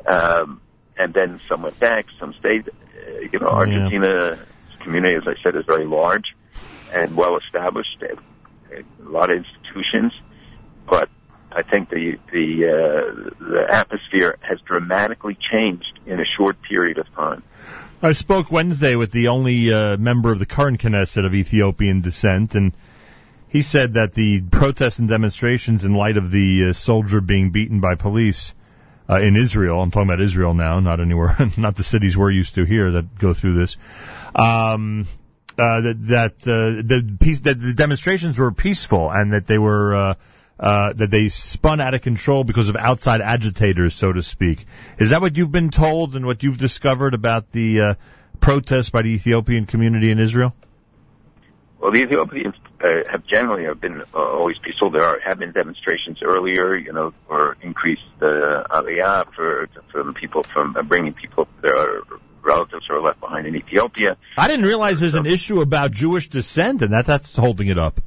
[0.07, 0.61] Um,
[0.97, 2.69] and then some went back, some stayed.
[2.69, 4.85] Uh, you know, Argentina's yeah.
[4.85, 6.35] community, as I said, is very large
[6.93, 8.03] and well established.
[8.03, 10.13] A lot of institutions,
[10.89, 11.09] but
[11.53, 17.13] I think the the uh, the atmosphere has dramatically changed in a short period of
[17.15, 17.43] time.
[18.03, 22.55] I spoke Wednesday with the only uh, member of the current Knesset of Ethiopian descent,
[22.55, 22.73] and
[23.49, 27.81] he said that the protests and demonstrations, in light of the uh, soldier being beaten
[27.81, 28.55] by police,
[29.11, 29.83] uh, in Israel.
[29.83, 33.19] I'm talking about Israel now, not anywhere, not the cities we're used to here that
[33.19, 33.77] go through this.
[34.35, 35.07] Um,
[35.59, 39.95] uh, that that uh, the peace, that the demonstrations were peaceful and that they were
[39.95, 40.15] uh,
[40.61, 44.67] uh, that they spun out of control because of outside agitators, so to speak.
[44.99, 47.95] Is that what you've been told and what you've discovered about the uh,
[48.41, 50.55] protests by the Ethiopian community in Israel?
[51.79, 54.91] Well, the Ethiopians uh, have generally have been uh, always peaceful.
[54.91, 60.43] There are, have been demonstrations earlier, you know, for increased uh, aliyah for from people
[60.43, 62.03] from uh, bringing people their
[62.43, 64.19] relatives who are left behind in Ethiopia.
[64.37, 68.01] I didn't realize there's an issue about Jewish descent, and that's that's holding it up.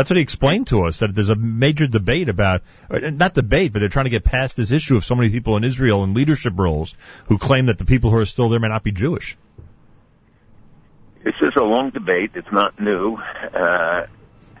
[0.00, 3.80] That's what he explained to us, that there's a major debate about, not debate, but
[3.80, 6.54] they're trying to get past this issue of so many people in Israel in leadership
[6.56, 6.94] roles
[7.26, 9.36] who claim that the people who are still there may not be Jewish.
[11.22, 12.30] This is a long debate.
[12.34, 13.18] It's not new.
[13.54, 14.06] Uh,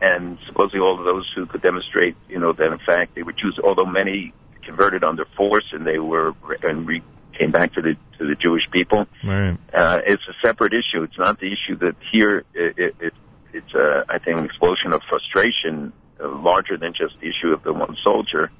[0.02, 3.32] and supposedly all of those who could demonstrate, you know, that in fact they were
[3.32, 7.00] Jews, although many converted under force and they were, and re,
[7.38, 9.06] came back to the, to the Jewish people.
[9.24, 9.56] Right.
[9.72, 11.02] Uh, it's a separate issue.
[11.02, 13.14] It's not the issue that here it, it, it
[13.52, 17.62] it's a, I think, an explosion of frustration uh, larger than just the issue of
[17.62, 18.50] the one soldier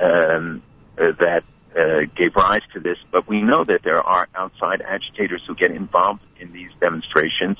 [0.00, 0.62] um,
[0.98, 1.44] uh, that
[1.76, 2.98] uh, gave rise to this.
[3.10, 7.58] But we know that there are outside agitators who get involved in these demonstrations,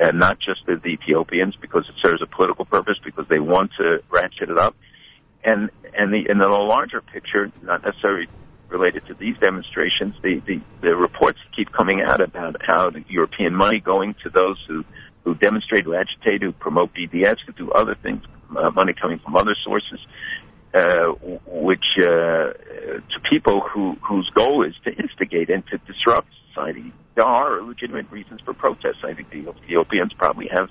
[0.00, 4.02] uh, not just the, Ethiopians, because it serves a political purpose, because they want to
[4.10, 4.76] ratchet it up,
[5.44, 8.28] and and the in the larger picture, not necessarily
[8.68, 13.80] related to these demonstrations, the, the, the reports keep coming out about how European money
[13.80, 14.84] going to those who
[15.24, 18.22] who demonstrate, who agitate, who promote BDS, who do other things,
[18.56, 20.00] uh, money coming from other sources,
[20.74, 21.08] uh,
[21.46, 26.92] which uh, to people who whose goal is to instigate and to disrupt society.
[27.14, 29.02] There are legitimate reasons for protests.
[29.04, 30.68] I think the Ethiopians probably have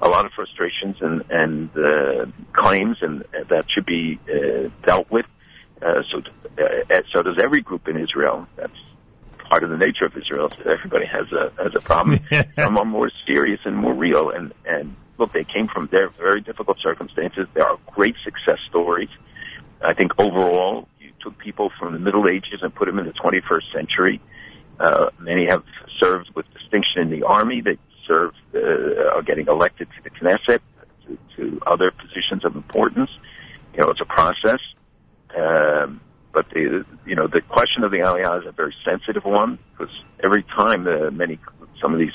[0.00, 5.26] a lot of frustrations and and uh, claims, and that should be uh, dealt with.
[5.82, 6.22] Uh, so,
[6.62, 8.46] uh, so does every group in Israel.
[8.56, 8.72] That's
[9.50, 10.50] part of the nature of Israel.
[10.64, 12.20] Everybody has a has a problem.
[12.58, 14.30] Some are more serious and more real.
[14.30, 17.46] And and look, they came from very very difficult circumstances.
[17.52, 19.10] There are great success stories.
[19.82, 23.12] I think overall, you took people from the Middle Ages and put them in the
[23.12, 24.20] 21st century.
[24.78, 25.64] Uh, many have
[25.98, 27.60] served with distinction in the army.
[27.60, 30.60] They serve uh, are getting elected to the Knesset,
[31.06, 33.10] to, to other positions of importance.
[33.74, 34.60] You know, it's a process.
[35.36, 36.00] Um,
[36.60, 40.86] you know the question of the Aliyah is a very sensitive one because every time
[40.86, 41.38] uh, many
[41.80, 42.12] some of these,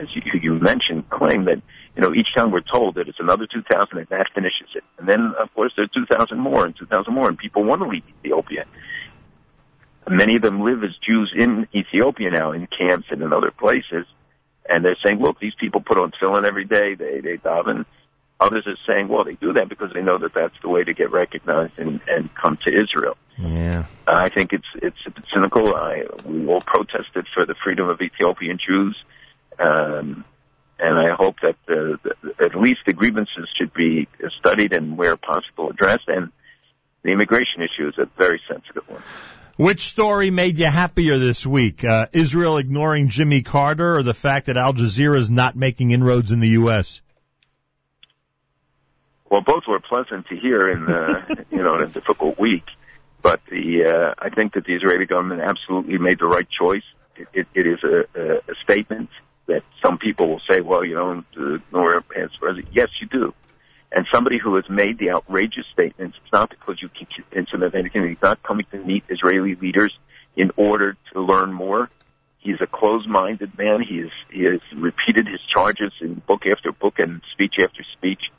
[0.00, 1.62] as you, you mentioned, claim that
[1.96, 5.08] you know each time we're told that it's another 2,000 and that finishes it, and
[5.08, 8.64] then of course there's 2,000 more and 2,000 more, and people want to leave Ethiopia.
[10.08, 14.06] Many of them live as Jews in Ethiopia now, in camps and in other places,
[14.68, 17.84] and they're saying, look, these people put on tefillin every day, they they daven
[18.40, 20.94] Others are saying, well, they do that because they know that that's the way to
[20.94, 23.16] get recognized and, and come to Israel.
[23.36, 23.84] Yeah.
[24.06, 25.74] I think it's it's a bit cynical.
[25.74, 28.96] I, we all protested for the freedom of Ethiopian Jews,
[29.58, 30.24] um,
[30.78, 35.16] and I hope that the, the, at least the grievances should be studied and, where
[35.16, 36.08] possible, addressed.
[36.08, 36.32] And
[37.02, 39.02] the immigration issue is a very sensitive one.
[39.56, 41.84] Which story made you happier this week?
[41.84, 46.32] Uh, Israel ignoring Jimmy Carter, or the fact that Al Jazeera is not making inroads
[46.32, 47.02] in the U.S.
[49.30, 52.64] Well, both were pleasant to hear in the, you know, in a difficult week.
[53.22, 56.82] But the, uh, I think that the Israeli government absolutely made the right choice.
[57.16, 59.10] It, it, it is a, a, a statement
[59.46, 62.68] that some people will say, well, you know, ignore past president.
[62.72, 63.34] Yes, you do.
[63.92, 67.62] And somebody who has made the outrageous statements, it's not because you can convince him
[67.62, 68.08] of anything.
[68.08, 69.96] He's not coming to meet Israeli leaders
[70.36, 71.90] in order to learn more.
[72.38, 73.82] He's a closed-minded man.
[73.82, 78.30] He has, he has repeated his charges in book after book and speech after speech.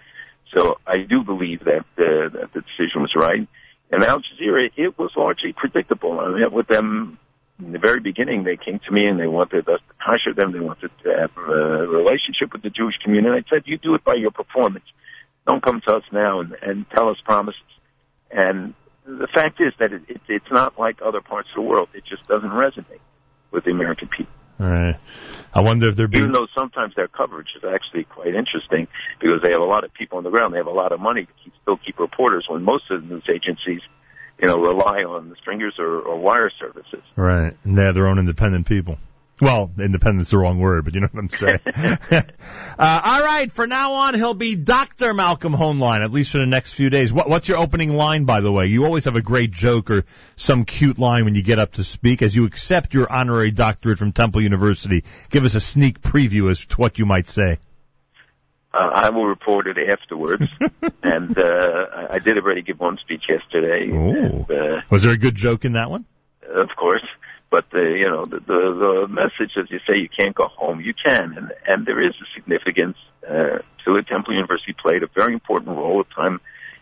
[0.53, 3.47] So I do believe that, uh, that the decision was right.
[3.91, 6.19] And Al Jazeera, it was largely predictable.
[6.19, 7.17] I met with them
[7.59, 8.43] in the very beginning.
[8.43, 10.51] They came to me and they wanted us to pressure them.
[10.51, 13.45] They wanted to have a relationship with the Jewish community.
[13.45, 14.85] I said, you do it by your performance.
[15.47, 17.61] Don't come to us now and, and tell us promises.
[18.29, 18.73] And
[19.05, 21.89] the fact is that it, it, it's not like other parts of the world.
[21.93, 22.99] It just doesn't resonate
[23.51, 24.33] with the American people.
[24.61, 24.95] Right.
[25.53, 26.23] I wonder if they're being...
[26.23, 28.87] Even though sometimes their coverage is actually quite interesting
[29.19, 30.99] because they have a lot of people on the ground, they have a lot of
[30.99, 33.81] money to keep, still keep reporters when most of the news agencies,
[34.39, 37.01] you know, rely on the stringers or, or wire services.
[37.15, 37.57] Right.
[37.63, 38.97] And they have their own independent people.
[39.41, 41.59] Well, independent's the wrong word, but you know what I'm saying.
[41.65, 45.15] uh, all right, for now on, he'll be Dr.
[45.15, 47.11] Malcolm Hoenlein, at least for the next few days.
[47.11, 48.67] What, what's your opening line, by the way?
[48.67, 51.83] You always have a great joke or some cute line when you get up to
[51.83, 52.21] speak.
[52.21, 56.63] As you accept your honorary doctorate from Temple University, give us a sneak preview as
[56.65, 57.57] to what you might say.
[58.71, 60.45] Uh, I will report it afterwards.
[61.03, 63.89] and uh, I I did already give one speech yesterday.
[63.89, 64.45] Ooh.
[64.47, 66.05] And, uh, Was there a good joke in that one?
[66.53, 67.03] of course.
[67.51, 70.79] But the you know the, the the message as you say you can't go home
[70.79, 72.95] you can and and there is a significance
[73.27, 74.07] uh, to it.
[74.07, 76.39] Temple University played a very important role at the time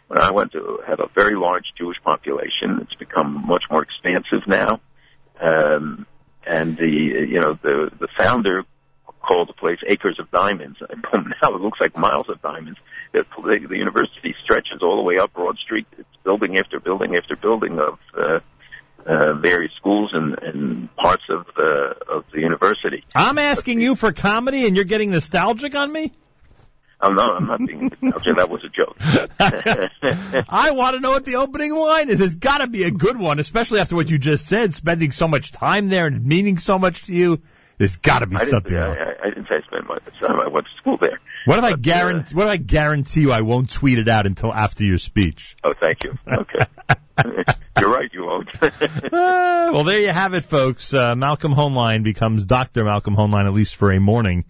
[0.08, 2.80] when I went to have a very large Jewish population.
[2.82, 4.80] It's become much more expansive now,
[5.42, 6.06] um,
[6.46, 8.64] and the you know the the founder
[9.22, 10.78] called the place Acres of Diamonds.
[11.14, 12.80] now it looks like miles of diamonds.
[13.12, 15.88] The, the, the university stretches all the way up Broad Street.
[15.98, 18.40] It's building after building after building of uh,
[19.06, 23.04] uh, various schools and, and parts of the of the university.
[23.16, 26.12] I'm asking you for comedy and you're getting nostalgic on me?
[27.02, 27.36] I'm not.
[27.38, 27.92] I'm not being.
[28.04, 28.98] Okay, that was a joke.
[30.50, 32.20] I want to know what the opening line is.
[32.20, 35.28] It's got to be a good one, especially after what you just said, spending so
[35.28, 37.42] much time there and meaning so much to you.
[37.78, 38.88] There's got to be I didn't, something I.
[38.88, 40.42] I, I didn't say I spent my time.
[40.42, 41.20] I went to school there.
[41.46, 42.24] What if I but, uh.
[42.34, 45.56] What if I guarantee you I won't tweet it out until after your speech?
[45.64, 46.18] Oh, thank you.
[46.28, 46.66] Okay.
[48.30, 48.74] You're right.
[48.82, 49.14] You won't.
[49.14, 50.94] Ah, well, there you have it, folks.
[50.94, 52.84] Uh, Malcolm Hoenlein becomes Dr.
[52.84, 54.46] Malcolm Hoenlein, at least for a morning,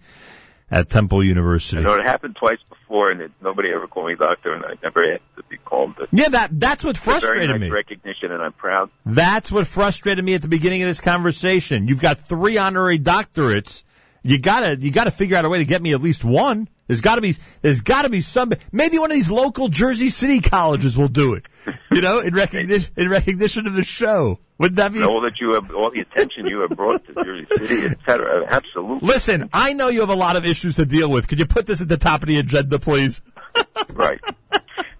[0.70, 1.82] at Temple I University.
[1.82, 5.14] know it happened twice before, and it, nobody ever called me doctor, and I never
[5.14, 5.94] asked to be called.
[5.98, 7.70] But Yeah, that that's what frustrated nice me.
[7.70, 8.90] recognition, and I'm proud.
[9.06, 11.88] That's what frustrated me at the beginning of this conversation.
[11.88, 13.82] You've got three honorary doctorates.
[14.22, 16.68] You gotta you gotta figure out a way to get me at least one.
[16.86, 20.96] There's gotta be there's gotta be some maybe one of these local Jersey City colleges
[20.98, 21.46] will do it.
[21.90, 24.38] You know, in recognition in recognition of the show.
[24.58, 27.46] Wouldn't that be all that you have, all the attention you have brought to Jersey
[27.56, 28.44] City, et cetera.
[28.46, 29.08] Absolutely.
[29.08, 31.28] Listen, I know you have a lot of issues to deal with.
[31.28, 33.22] Could you put this at the top of the agenda, please?
[33.94, 34.20] Right.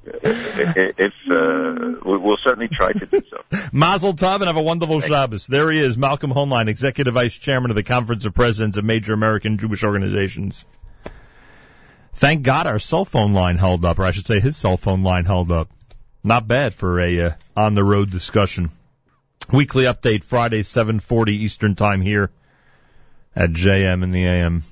[0.05, 3.43] If uh, we- we'll certainly try to do so.
[3.73, 5.47] Mazel tov and have a wonderful Shabbos.
[5.47, 9.13] There he is, Malcolm Hoenlein, Executive Vice Chairman of the Conference of Presidents of Major
[9.13, 10.65] American Jewish Organizations.
[12.15, 15.03] Thank God our cell phone line held up, or I should say his cell phone
[15.03, 15.69] line held up.
[16.25, 18.71] Not bad for a uh, on the road discussion.
[19.53, 22.31] Weekly update Friday 7:40 Eastern Time here
[23.35, 24.63] at JM in the AM.